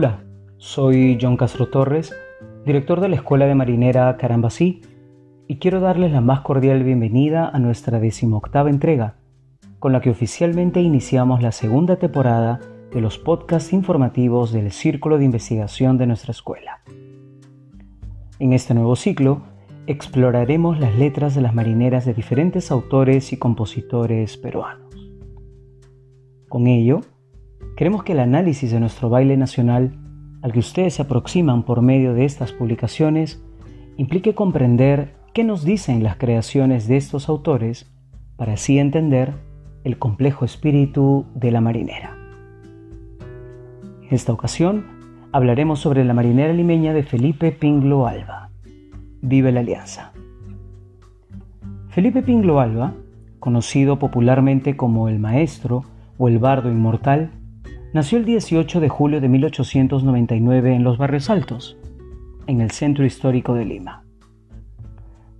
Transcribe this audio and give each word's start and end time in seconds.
Hola, 0.00 0.22
soy 0.58 1.18
John 1.20 1.36
Castro 1.36 1.70
Torres, 1.70 2.14
director 2.64 3.00
de 3.00 3.08
la 3.08 3.16
Escuela 3.16 3.46
de 3.46 3.56
Marinera 3.56 4.16
Carambasí, 4.16 4.80
y 5.48 5.58
quiero 5.58 5.80
darles 5.80 6.12
la 6.12 6.20
más 6.20 6.42
cordial 6.42 6.84
bienvenida 6.84 7.48
a 7.48 7.58
nuestra 7.58 7.98
decimoctava 7.98 8.70
entrega, 8.70 9.16
con 9.80 9.92
la 9.92 10.00
que 10.00 10.10
oficialmente 10.10 10.82
iniciamos 10.82 11.42
la 11.42 11.50
segunda 11.50 11.96
temporada 11.96 12.60
de 12.92 13.00
los 13.00 13.18
podcasts 13.18 13.72
informativos 13.72 14.52
del 14.52 14.70
Círculo 14.70 15.18
de 15.18 15.24
Investigación 15.24 15.98
de 15.98 16.06
nuestra 16.06 16.30
escuela. 16.30 16.78
En 18.38 18.52
este 18.52 18.74
nuevo 18.74 18.94
ciclo, 18.94 19.42
exploraremos 19.88 20.78
las 20.78 20.94
letras 20.94 21.34
de 21.34 21.40
las 21.40 21.56
marineras 21.56 22.04
de 22.04 22.14
diferentes 22.14 22.70
autores 22.70 23.32
y 23.32 23.36
compositores 23.36 24.36
peruanos. 24.36 24.94
Con 26.48 26.68
ello, 26.68 27.00
queremos 27.78 28.02
que 28.02 28.10
el 28.10 28.18
análisis 28.18 28.72
de 28.72 28.80
nuestro 28.80 29.08
baile 29.08 29.36
nacional, 29.36 29.92
al 30.42 30.50
que 30.50 30.58
ustedes 30.58 30.94
se 30.94 31.02
aproximan 31.02 31.62
por 31.62 31.80
medio 31.80 32.12
de 32.12 32.24
estas 32.24 32.50
publicaciones, 32.50 33.40
implique 33.96 34.34
comprender 34.34 35.14
qué 35.32 35.44
nos 35.44 35.62
dicen 35.62 36.02
las 36.02 36.16
creaciones 36.16 36.88
de 36.88 36.96
estos 36.96 37.28
autores 37.28 37.88
para 38.34 38.54
así 38.54 38.80
entender 38.80 39.34
el 39.84 39.96
complejo 39.96 40.44
espíritu 40.44 41.26
de 41.36 41.52
la 41.52 41.60
marinera. 41.60 42.16
En 43.20 44.08
esta 44.10 44.32
ocasión 44.32 44.84
hablaremos 45.30 45.78
sobre 45.78 46.04
la 46.04 46.14
marinera 46.14 46.52
limeña 46.52 46.92
de 46.92 47.04
Felipe 47.04 47.52
Pinglo 47.52 48.08
Alba. 48.08 48.50
Vive 49.22 49.52
la 49.52 49.60
Alianza. 49.60 50.10
Felipe 51.90 52.22
Pinglo 52.22 52.58
Alba, 52.58 52.94
conocido 53.38 54.00
popularmente 54.00 54.76
como 54.76 55.08
el 55.08 55.20
Maestro, 55.20 55.84
o 56.18 56.26
el 56.26 56.40
bardo 56.40 56.68
inmortal, 56.68 57.30
nació 57.98 58.18
el 58.18 58.24
18 58.24 58.78
de 58.78 58.88
julio 58.88 59.20
de 59.20 59.28
1899 59.28 60.72
en 60.72 60.84
los 60.84 60.98
Barrios 60.98 61.30
Altos, 61.30 61.76
en 62.46 62.60
el 62.60 62.70
centro 62.70 63.04
histórico 63.04 63.54
de 63.54 63.64
Lima. 63.64 64.04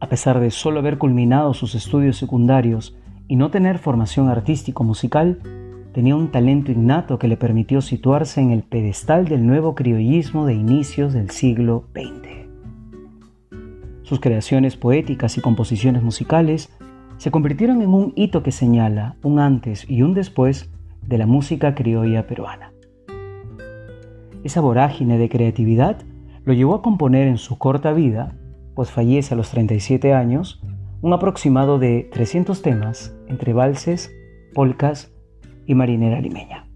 A 0.01 0.09
pesar 0.09 0.41
de 0.41 0.51
solo 0.51 0.81
haber 0.81 0.99
culminado 0.99 1.55
sus 1.55 1.77
estudios 1.77 2.17
secundarios 2.17 2.97
y 3.29 3.37
no 3.37 3.53
tener 3.53 3.79
formación 3.79 4.29
artístico-musical, 4.29 5.39
tenía 5.93 6.17
un 6.17 6.33
talento 6.33 6.73
innato 6.73 7.17
que 7.21 7.29
le 7.29 7.37
permitió 7.37 7.81
situarse 7.81 8.41
en 8.41 8.51
el 8.51 8.65
pedestal 8.65 9.29
del 9.29 9.47
nuevo 9.47 9.77
criollismo 9.77 10.45
de 10.45 10.55
inicios 10.55 11.13
del 11.13 11.31
siglo 11.31 11.85
XX. 11.93 12.49
Sus 14.03 14.19
creaciones 14.19 14.77
poéticas 14.77 15.39
y 15.39 15.41
composiciones 15.41 16.03
musicales 16.03 16.77
se 17.19 17.31
convirtieron 17.31 17.83
en 17.83 17.91
un 17.91 18.13
hito 18.17 18.43
que 18.43 18.51
señala 18.51 19.15
un 19.23 19.39
antes 19.39 19.89
y 19.89 20.03
un 20.03 20.13
después 20.13 20.73
de 21.09 21.17
la 21.17 21.27
música 21.27 21.75
criolla 21.75 22.27
peruana. 22.27 22.73
Esa 24.45 24.61
vorágine 24.61 25.17
de 25.17 25.31
creatividad 25.31 26.03
lo 26.45 26.53
llevó 26.53 26.75
a 26.75 26.83
componer 26.83 27.27
en 27.29 27.39
su 27.39 27.57
corta 27.57 27.93
vida, 27.93 28.37
pues 28.75 28.91
fallece 28.91 29.33
a 29.33 29.37
los 29.37 29.51
37 29.51 30.13
años, 30.13 30.63
un 31.01 31.15
aproximado 31.15 31.79
de 31.79 32.09
300 32.13 32.61
temas 32.61 33.17
entre 33.27 33.55
valses, 33.55 34.15
polcas 34.55 35.11
y 35.67 35.75
marinera 35.75 36.21
limeña. 36.21 36.69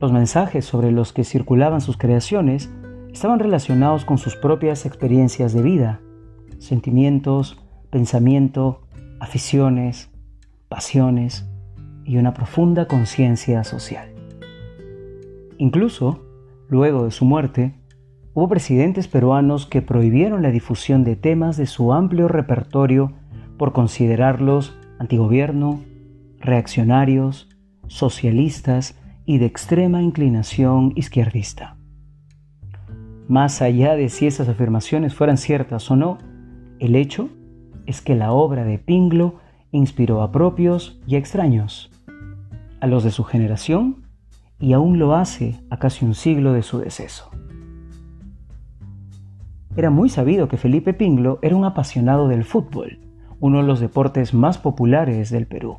Los 0.00 0.12
mensajes 0.12 0.64
sobre 0.64 0.92
los 0.92 1.12
que 1.12 1.24
circulaban 1.24 1.82
sus 1.82 1.98
creaciones 1.98 2.70
estaban 3.12 3.38
relacionados 3.38 4.04
con 4.04 4.16
sus 4.16 4.34
propias 4.34 4.86
experiencias 4.86 5.52
de 5.52 5.62
vida, 5.62 6.00
sentimientos, 6.58 7.62
pensamiento, 7.90 8.82
aficiones, 9.20 10.10
pasiones 10.68 11.46
y 12.06 12.16
una 12.18 12.32
profunda 12.32 12.86
conciencia 12.86 13.64
social. 13.64 14.08
Incluso, 15.58 16.24
luego 16.68 17.04
de 17.04 17.10
su 17.10 17.24
muerte, 17.24 17.74
hubo 18.34 18.48
presidentes 18.48 19.08
peruanos 19.08 19.66
que 19.66 19.82
prohibieron 19.82 20.42
la 20.42 20.50
difusión 20.50 21.04
de 21.04 21.16
temas 21.16 21.56
de 21.56 21.66
su 21.66 21.92
amplio 21.92 22.28
repertorio 22.28 23.12
por 23.58 23.72
considerarlos 23.72 24.78
antigobierno, 24.98 25.80
reaccionarios, 26.40 27.48
socialistas 27.86 28.98
y 29.24 29.38
de 29.38 29.46
extrema 29.46 30.02
inclinación 30.02 30.92
izquierdista. 30.94 31.76
Más 33.28 33.60
allá 33.60 33.96
de 33.96 34.08
si 34.08 34.26
esas 34.26 34.48
afirmaciones 34.48 35.14
fueran 35.14 35.36
ciertas 35.36 35.90
o 35.90 35.96
no, 35.96 36.18
el 36.78 36.94
hecho 36.94 37.28
es 37.86 38.00
que 38.00 38.14
la 38.14 38.32
obra 38.32 38.64
de 38.64 38.78
Pinglo 38.78 39.36
inspiró 39.72 40.22
a 40.22 40.30
propios 40.30 41.00
y 41.06 41.16
extraños, 41.16 41.90
a 42.86 42.88
los 42.88 43.02
de 43.02 43.10
su 43.10 43.24
generación 43.24 44.04
y 44.60 44.72
aún 44.72 44.98
lo 45.00 45.16
hace 45.16 45.60
a 45.70 45.78
casi 45.78 46.04
un 46.04 46.14
siglo 46.14 46.52
de 46.52 46.62
su 46.62 46.78
deceso. 46.78 47.30
Era 49.76 49.90
muy 49.90 50.08
sabido 50.08 50.46
que 50.46 50.56
Felipe 50.56 50.94
Pinglo 50.94 51.40
era 51.42 51.56
un 51.56 51.64
apasionado 51.64 52.28
del 52.28 52.44
fútbol, 52.44 53.00
uno 53.40 53.58
de 53.58 53.64
los 53.64 53.80
deportes 53.80 54.34
más 54.34 54.58
populares 54.58 55.30
del 55.30 55.46
Perú. 55.46 55.78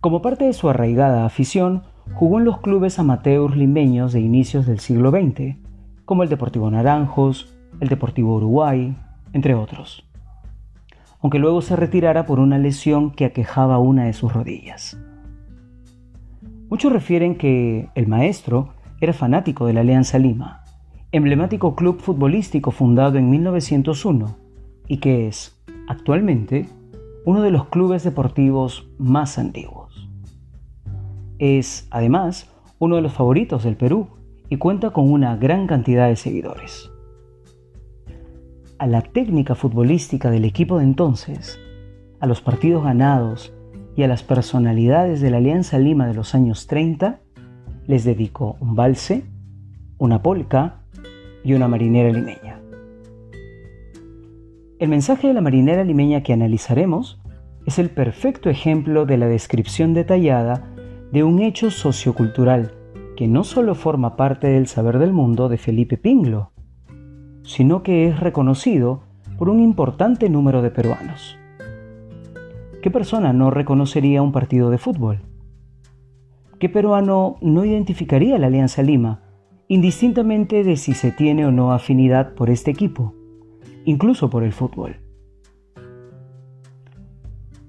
Como 0.00 0.22
parte 0.22 0.46
de 0.46 0.54
su 0.54 0.70
arraigada 0.70 1.26
afición, 1.26 1.82
jugó 2.14 2.38
en 2.38 2.46
los 2.46 2.60
clubes 2.60 2.98
amateurs 2.98 3.54
limeños 3.54 4.14
de 4.14 4.20
inicios 4.20 4.66
del 4.66 4.80
siglo 4.80 5.10
XX, 5.10 5.56
como 6.06 6.22
el 6.22 6.30
Deportivo 6.30 6.70
Naranjos, 6.70 7.54
el 7.80 7.88
Deportivo 7.88 8.34
Uruguay, 8.34 8.96
entre 9.34 9.54
otros 9.54 10.04
aunque 11.22 11.38
luego 11.38 11.60
se 11.60 11.76
retirara 11.76 12.26
por 12.26 12.40
una 12.40 12.58
lesión 12.58 13.10
que 13.10 13.26
aquejaba 13.26 13.78
una 13.78 14.04
de 14.04 14.12
sus 14.12 14.32
rodillas. 14.32 14.98
Muchos 16.70 16.92
refieren 16.92 17.34
que 17.34 17.88
el 17.96 18.06
maestro 18.06 18.74
era 19.00 19.12
fanático 19.12 19.66
de 19.66 19.72
la 19.72 19.80
Alianza 19.80 20.18
Lima, 20.18 20.64
emblemático 21.10 21.74
club 21.74 22.00
futbolístico 22.00 22.70
fundado 22.70 23.18
en 23.18 23.28
1901 23.28 24.36
y 24.86 24.98
que 24.98 25.26
es, 25.26 25.60
actualmente, 25.88 26.68
uno 27.26 27.42
de 27.42 27.50
los 27.50 27.66
clubes 27.66 28.04
deportivos 28.04 28.88
más 28.98 29.36
antiguos. 29.36 30.08
Es, 31.38 31.88
además, 31.90 32.54
uno 32.78 32.96
de 32.96 33.02
los 33.02 33.12
favoritos 33.12 33.64
del 33.64 33.76
Perú 33.76 34.06
y 34.48 34.56
cuenta 34.56 34.90
con 34.90 35.10
una 35.10 35.36
gran 35.36 35.66
cantidad 35.66 36.06
de 36.06 36.16
seguidores 36.16 36.90
a 38.80 38.86
la 38.86 39.02
técnica 39.02 39.54
futbolística 39.54 40.30
del 40.30 40.46
equipo 40.46 40.78
de 40.78 40.84
entonces, 40.84 41.60
a 42.18 42.26
los 42.26 42.40
partidos 42.40 42.82
ganados 42.82 43.52
y 44.00 44.02
a 44.02 44.08
las 44.08 44.22
personalidades 44.22 45.20
de 45.20 45.30
la 45.30 45.36
Alianza 45.36 45.78
Lima 45.78 46.06
de 46.06 46.14
los 46.14 46.34
años 46.34 46.66
30, 46.66 47.20
les 47.86 48.02
dedicó 48.02 48.56
un 48.58 48.74
valse, 48.74 49.24
una 49.98 50.22
polca 50.22 50.80
y 51.44 51.52
una 51.52 51.68
marinera 51.68 52.08
limeña. 52.10 52.62
El 54.78 54.88
mensaje 54.88 55.28
de 55.28 55.34
la 55.34 55.42
marinera 55.42 55.84
limeña 55.84 56.22
que 56.22 56.32
analizaremos 56.32 57.20
es 57.66 57.78
el 57.78 57.90
perfecto 57.90 58.48
ejemplo 58.48 59.04
de 59.04 59.18
la 59.18 59.26
descripción 59.26 59.92
detallada 59.92 60.72
de 61.12 61.22
un 61.22 61.42
hecho 61.42 61.70
sociocultural 61.70 62.72
que 63.18 63.28
no 63.28 63.44
solo 63.44 63.74
forma 63.74 64.16
parte 64.16 64.46
del 64.46 64.66
saber 64.66 64.98
del 64.98 65.12
mundo 65.12 65.50
de 65.50 65.58
Felipe 65.58 65.98
Pinglo, 65.98 66.52
sino 67.42 67.82
que 67.82 68.08
es 68.08 68.18
reconocido 68.18 69.02
por 69.36 69.50
un 69.50 69.60
importante 69.60 70.30
número 70.30 70.62
de 70.62 70.70
peruanos. 70.70 71.36
¿Qué 72.82 72.90
persona 72.90 73.34
no 73.34 73.50
reconocería 73.50 74.22
un 74.22 74.32
partido 74.32 74.70
de 74.70 74.78
fútbol? 74.78 75.20
¿Qué 76.58 76.70
peruano 76.70 77.36
no 77.42 77.66
identificaría 77.66 78.38
la 78.38 78.46
Alianza 78.46 78.82
Lima, 78.82 79.20
indistintamente 79.68 80.64
de 80.64 80.76
si 80.76 80.94
se 80.94 81.12
tiene 81.12 81.44
o 81.44 81.52
no 81.52 81.72
afinidad 81.72 82.34
por 82.34 82.48
este 82.48 82.70
equipo, 82.70 83.14
incluso 83.84 84.30
por 84.30 84.44
el 84.44 84.52
fútbol? 84.52 84.96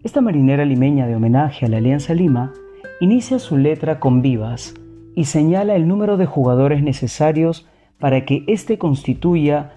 Esta 0.01 0.21
marinera 0.21 0.63
limeña 0.63 1.07
de 1.07 1.15
homenaje 1.15 1.65
a 1.65 1.69
la 1.69 1.77
Alianza 1.77 2.13
Lima 2.13 2.53
inicia 3.01 3.37
su 3.39 3.57
letra 3.57 3.99
con 3.99 4.21
vivas 4.21 4.73
y 5.13 5.25
señala 5.25 5.75
el 5.75 5.89
número 5.89 6.15
de 6.15 6.25
jugadores 6.25 6.83
necesarios 6.83 7.67
para 7.99 8.23
que 8.23 8.45
éste 8.47 8.77
constituya 8.77 9.73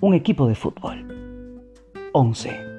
un 0.00 0.14
equipo 0.14 0.48
de 0.48 0.54
fútbol. 0.54 1.06
11. 2.12 2.71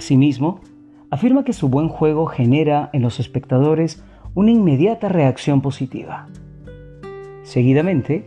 Asimismo, 0.00 0.62
afirma 1.10 1.44
que 1.44 1.52
su 1.52 1.68
buen 1.68 1.90
juego 1.90 2.24
genera 2.24 2.88
en 2.94 3.02
los 3.02 3.20
espectadores 3.20 4.02
una 4.34 4.50
inmediata 4.50 5.10
reacción 5.10 5.60
positiva. 5.60 6.26
Seguidamente, 7.42 8.26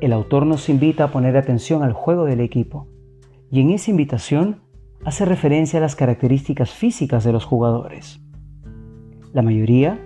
el 0.00 0.12
autor 0.12 0.46
nos 0.46 0.68
invita 0.68 1.02
a 1.02 1.10
poner 1.10 1.36
atención 1.36 1.82
al 1.82 1.92
juego 1.92 2.24
del 2.24 2.38
equipo, 2.38 2.86
y 3.50 3.60
en 3.60 3.70
esa 3.70 3.90
invitación 3.90 4.60
hace 5.04 5.24
referencia 5.24 5.80
a 5.80 5.82
las 5.82 5.96
características 5.96 6.70
físicas 6.70 7.24
de 7.24 7.32
los 7.32 7.44
jugadores. 7.44 8.20
La 9.32 9.42
mayoría 9.42 9.98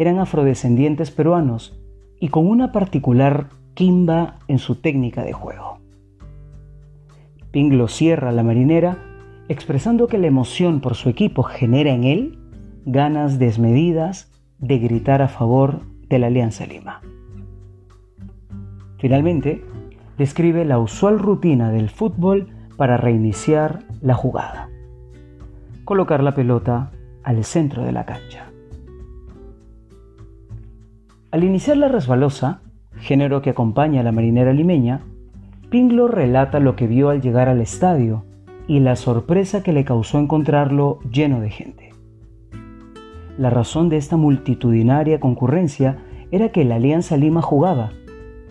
eran 0.00 0.18
afrodescendientes 0.18 1.12
peruanos 1.12 1.80
y 2.18 2.30
con 2.30 2.48
una 2.48 2.72
particular 2.72 3.50
Kimba 3.74 4.40
en 4.48 4.58
su 4.58 4.74
técnica 4.74 5.22
de 5.22 5.32
juego. 5.32 5.78
Pinglo 7.52 7.86
cierra 7.86 8.32
la 8.32 8.42
marinera 8.42 9.15
expresando 9.48 10.08
que 10.08 10.18
la 10.18 10.26
emoción 10.26 10.80
por 10.80 10.94
su 10.94 11.08
equipo 11.08 11.42
genera 11.42 11.90
en 11.90 12.04
él 12.04 12.38
ganas 12.84 13.38
desmedidas 13.38 14.32
de 14.58 14.78
gritar 14.78 15.22
a 15.22 15.28
favor 15.28 15.80
de 16.08 16.18
la 16.18 16.28
Alianza 16.28 16.66
Lima. 16.66 17.00
Finalmente, 18.98 19.64
describe 20.18 20.64
la 20.64 20.78
usual 20.78 21.18
rutina 21.18 21.70
del 21.70 21.90
fútbol 21.90 22.48
para 22.76 22.96
reiniciar 22.96 23.80
la 24.00 24.14
jugada. 24.14 24.68
Colocar 25.84 26.22
la 26.22 26.34
pelota 26.34 26.90
al 27.22 27.44
centro 27.44 27.84
de 27.84 27.92
la 27.92 28.04
cancha. 28.04 28.46
Al 31.30 31.44
iniciar 31.44 31.76
la 31.76 31.88
resbalosa, 31.88 32.62
género 32.96 33.42
que 33.42 33.50
acompaña 33.50 34.00
a 34.00 34.04
la 34.04 34.12
marinera 34.12 34.52
limeña, 34.52 35.02
Pinglo 35.70 36.08
relata 36.08 36.60
lo 36.60 36.76
que 36.76 36.86
vio 36.86 37.10
al 37.10 37.20
llegar 37.20 37.48
al 37.48 37.60
estadio 37.60 38.24
y 38.68 38.80
la 38.80 38.96
sorpresa 38.96 39.62
que 39.62 39.72
le 39.72 39.84
causó 39.84 40.18
encontrarlo 40.18 40.98
lleno 41.10 41.40
de 41.40 41.50
gente. 41.50 41.90
La 43.38 43.50
razón 43.50 43.88
de 43.88 43.96
esta 43.96 44.16
multitudinaria 44.16 45.20
concurrencia 45.20 45.98
era 46.30 46.50
que 46.50 46.64
la 46.64 46.76
Alianza 46.76 47.16
Lima 47.16 47.42
jugaba 47.42 47.92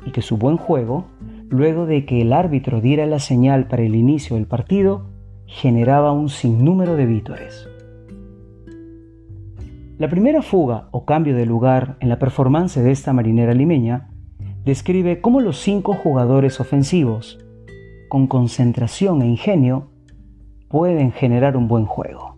y 0.06 0.12
que 0.12 0.22
su 0.22 0.38
buen 0.38 0.58
juego, 0.58 1.06
luego 1.50 1.86
de 1.86 2.06
que 2.06 2.22
el 2.22 2.34
árbitro 2.34 2.82
diera 2.82 3.06
la 3.06 3.20
señal 3.20 3.68
para 3.68 3.84
el 3.84 3.96
inicio 3.96 4.36
del 4.36 4.46
partido, 4.46 5.08
generaba 5.46 6.12
un 6.12 6.30
sinnúmero 6.30 6.96
de 6.96 7.06
vítores. 7.06 7.68
La 9.98 10.10
primera 10.10 10.42
fuga 10.42 10.90
o 10.92 11.06
cambio 11.06 11.36
de 11.36 11.46
lugar 11.46 11.98
en 12.00 12.10
la 12.10 12.20
performance 12.20 12.76
de 12.76 12.92
esta 12.92 13.14
marinera 13.14 13.54
limeña 13.54 14.10
describe 14.66 15.22
cómo 15.22 15.40
los 15.40 15.58
cinco 15.58 15.94
jugadores 15.94 16.60
ofensivos, 16.60 17.40
con 18.10 18.28
concentración 18.28 19.22
e 19.22 19.28
ingenio, 19.28 19.88
pueden 20.68 21.12
generar 21.12 21.58
un 21.58 21.68
buen 21.68 21.86
juego. 21.86 22.38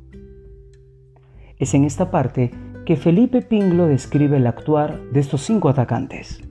Es 1.58 1.74
en 1.74 1.86
esta 1.86 2.12
parte 2.12 2.52
que 2.86 2.96
Felipe 2.96 3.42
Pinglo 3.42 3.88
describe 3.88 4.38
el 4.38 4.48
actuar 4.48 5.02
de 5.12 5.20
estos 5.20 5.42
cinco 5.42 5.70
atacantes. 5.70 6.42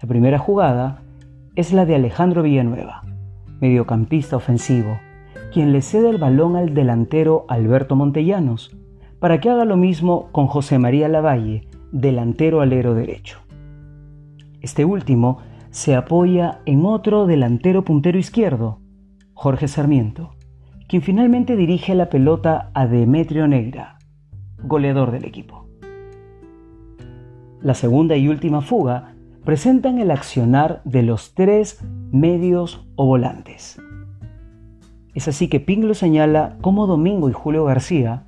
La 0.00 0.08
primera 0.08 0.38
jugada 0.38 1.02
es 1.54 1.72
la 1.72 1.86
de 1.86 1.94
Alejandro 1.94 2.42
Villanueva, 2.42 3.02
mediocampista 3.60 4.36
ofensivo, 4.36 4.98
quien 5.52 5.72
le 5.72 5.82
cede 5.82 6.10
el 6.10 6.18
balón 6.18 6.56
al 6.56 6.74
delantero 6.74 7.44
Alberto 7.48 7.96
Montellanos, 7.96 8.76
para 9.18 9.40
que 9.40 9.50
haga 9.50 9.64
lo 9.64 9.76
mismo 9.76 10.28
con 10.32 10.46
José 10.46 10.78
María 10.78 11.08
Lavalle, 11.08 11.68
delantero 11.92 12.60
alero 12.60 12.94
derecho. 12.94 13.38
Este 14.60 14.84
último 14.84 15.38
se 15.70 15.94
apoya 15.94 16.60
en 16.66 16.84
otro 16.84 17.26
delantero 17.26 17.84
puntero 17.84 18.18
izquierdo, 18.18 18.80
Jorge 19.36 19.68
Sarmiento, 19.68 20.34
quien 20.88 21.02
finalmente 21.02 21.54
dirige 21.54 21.94
la 21.94 22.10
pelota 22.10 22.70
a 22.74 22.88
Demetrio 22.88 23.46
Negra, 23.46 23.98
goleador 24.64 25.12
del 25.12 25.24
equipo. 25.24 25.68
La 27.60 27.74
segunda 27.74 28.16
y 28.16 28.26
última 28.26 28.60
fuga 28.60 29.14
presentan 29.44 30.00
el 30.00 30.10
accionar 30.10 30.82
de 30.84 31.04
los 31.04 31.34
tres 31.34 31.80
medios 32.10 32.84
o 32.96 33.06
volantes. 33.06 33.80
Es 35.14 35.28
así 35.28 35.48
que 35.48 35.60
Pinglo 35.60 35.94
señala 35.94 36.58
cómo 36.60 36.88
Domingo 36.88 37.30
y 37.30 37.32
Julio 37.32 37.64
García 37.64 38.26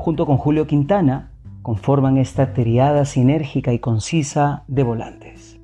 junto 0.00 0.24
con 0.24 0.38
Julio 0.38 0.66
Quintana, 0.66 1.30
conforman 1.62 2.16
esta 2.16 2.54
triada 2.54 3.04
sinérgica 3.04 3.72
y 3.72 3.78
concisa 3.78 4.64
de 4.66 4.82
volantes. 4.82 5.60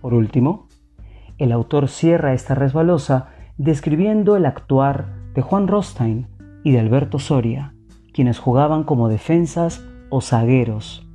Por 0.00 0.14
último, 0.14 0.68
el 1.38 1.52
autor 1.52 1.88
cierra 1.88 2.32
esta 2.32 2.54
resbalosa 2.54 3.28
describiendo 3.56 4.36
el 4.36 4.46
actuar 4.46 5.14
de 5.34 5.42
Juan 5.42 5.68
Rostein 5.68 6.28
y 6.62 6.72
de 6.72 6.80
Alberto 6.80 7.18
Soria, 7.18 7.74
quienes 8.12 8.38
jugaban 8.38 8.84
como 8.84 9.08
defensas 9.08 9.84
o 10.10 10.20
zagueros, 10.20 11.06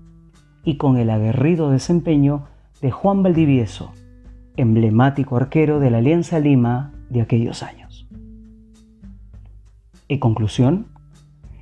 y 0.64 0.78
con 0.78 0.98
el 0.98 1.10
aguerrido 1.10 1.72
desempeño 1.72 2.46
de 2.82 2.92
Juan 2.92 3.24
Valdivieso, 3.24 3.92
emblemático 4.58 5.38
arquero 5.38 5.80
de 5.80 5.90
la 5.90 6.00
Alianza 6.00 6.40
Lima 6.40 6.92
de 7.10 7.22
aquellos 7.22 7.64
años. 7.64 8.08
En 10.10 10.20
conclusión, 10.20 10.88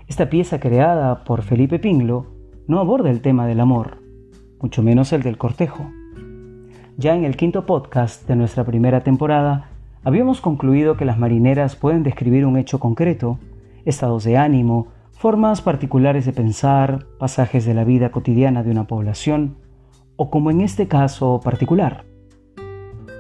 esta 0.07 0.29
pieza 0.29 0.59
creada 0.59 1.23
por 1.23 1.41
Felipe 1.41 1.79
Pinglo 1.79 2.27
no 2.67 2.79
aborda 2.79 3.09
el 3.09 3.21
tema 3.21 3.45
del 3.45 3.59
amor, 3.59 3.97
mucho 4.61 4.81
menos 4.81 5.13
el 5.13 5.21
del 5.21 5.37
cortejo. 5.37 5.91
Ya 6.99 7.15
en 7.15 7.25
el 7.25 7.37
quinto 7.37 7.67
podcast 7.67 8.27
de 8.27 8.35
nuestra 8.35 8.63
primera 8.63 9.01
temporada, 9.01 9.69
habíamos 10.03 10.41
concluido 10.41 10.97
que 10.97 11.05
las 11.05 11.19
marineras 11.19 11.75
pueden 11.75 12.01
describir 12.01 12.43
un 12.43 12.57
hecho 12.57 12.79
concreto, 12.79 13.37
estados 13.85 14.23
de 14.23 14.35
ánimo, 14.35 14.87
formas 15.11 15.61
particulares 15.61 16.25
de 16.25 16.33
pensar, 16.33 17.05
pasajes 17.19 17.65
de 17.67 17.75
la 17.75 17.83
vida 17.83 18.09
cotidiana 18.09 18.63
de 18.63 18.71
una 18.71 18.87
población, 18.87 19.57
o 20.15 20.31
como 20.31 20.49
en 20.49 20.61
este 20.61 20.87
caso 20.87 21.39
particular, 21.43 22.03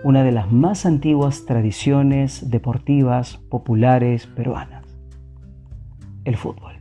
una 0.03 0.23
de 0.23 0.31
las 0.31 0.51
más 0.51 0.87
antiguas 0.87 1.45
tradiciones 1.45 2.49
deportivas 2.49 3.37
populares 3.37 4.25
peruanas, 4.25 4.85
el 6.25 6.35
fútbol. 6.35 6.73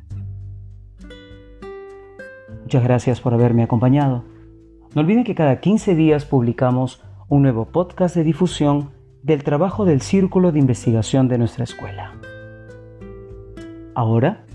Muchas 2.63 2.83
gracias 2.83 3.21
por 3.21 3.35
haberme 3.35 3.65
acompañado. 3.65 4.36
No 4.97 5.03
olviden 5.03 5.25
que 5.25 5.35
cada 5.35 5.61
15 5.61 5.95
días 5.95 6.25
publicamos 6.25 7.05
un 7.29 7.43
nuevo 7.43 7.67
podcast 7.67 8.17
de 8.17 8.25
difusión 8.25 8.93
del 9.23 9.45
trabajo 9.45 9.85
del 9.85 10.01
Círculo 10.01 10.53
de 10.53 10.59
Investigación 10.59 11.29
de 11.29 11.37
nuestra 11.37 11.65
escuela. 11.65 12.15
Ahora 13.95 14.47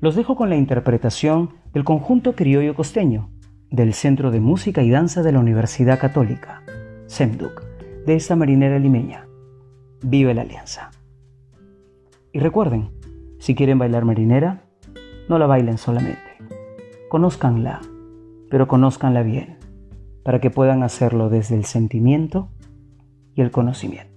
los 0.00 0.14
dejo 0.14 0.36
con 0.36 0.50
la 0.50 0.56
interpretación 0.56 1.50
del 1.74 1.82
conjunto 1.82 2.36
criollo 2.36 2.76
costeño 2.76 3.30
del 3.72 3.92
Centro 3.92 4.30
de 4.30 4.38
Música 4.38 4.84
y 4.84 4.90
Danza 4.90 5.24
de 5.24 5.32
la 5.32 5.40
Universidad 5.40 5.98
Católica, 5.98 6.62
SEMDUC, 7.06 7.64
de 8.06 8.14
esta 8.14 8.36
marinera 8.36 8.78
limeña. 8.78 9.26
Vive 10.00 10.32
la 10.32 10.42
alianza. 10.42 10.92
Y 12.32 12.38
recuerden, 12.38 12.92
si 13.40 13.56
quieren 13.56 13.80
bailar 13.80 14.04
marinera, 14.04 14.62
no 15.28 15.40
la 15.40 15.46
bailen 15.46 15.76
solamente 15.76 16.38
conózcanla, 17.08 17.80
pero 18.48 18.68
conózcanla 18.68 19.22
bien, 19.22 19.57
para 20.28 20.42
que 20.42 20.50
puedan 20.50 20.82
hacerlo 20.82 21.30
desde 21.30 21.54
el 21.54 21.64
sentimiento 21.64 22.50
y 23.34 23.40
el 23.40 23.50
conocimiento. 23.50 24.07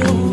you. 0.00 0.29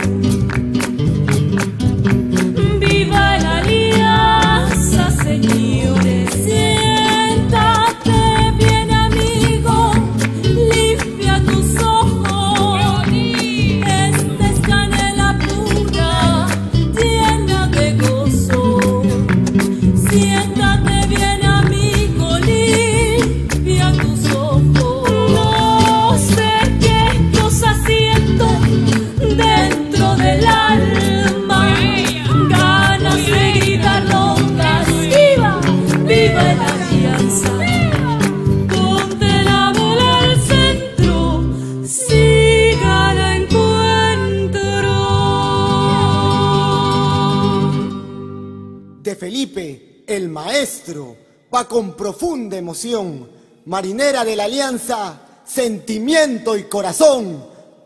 Felipe, 49.17 50.03
el 50.07 50.29
maestro, 50.29 51.17
va 51.53 51.67
con 51.67 51.95
profunda 51.95 52.57
emoción, 52.57 53.29
marinera 53.65 54.23
de 54.23 54.35
la 54.35 54.45
alianza, 54.45 55.21
sentimiento 55.45 56.55
y 56.55 56.63
corazón, 56.63 57.45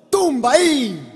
tumba 0.10 0.52
ahí. 0.52 1.11